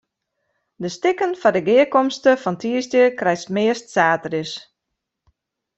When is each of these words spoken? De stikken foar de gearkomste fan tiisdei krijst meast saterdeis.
De 0.81 0.89
stikken 0.95 1.31
foar 1.41 1.55
de 1.57 1.61
gearkomste 1.67 2.31
fan 2.43 2.57
tiisdei 2.59 3.07
krijst 3.19 3.47
meast 3.55 3.85
saterdeis. 3.95 4.51